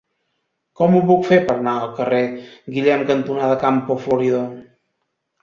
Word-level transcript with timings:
Com 0.79 0.95
ho 0.95 1.01
puc 1.09 1.27
fer 1.27 1.37
per 1.49 1.55
anar 1.57 1.73
al 1.81 1.91
carrer 1.99 2.23
Guillem 2.79 3.05
cantonada 3.11 3.61
Campo 3.67 4.01
Florido? 4.09 4.43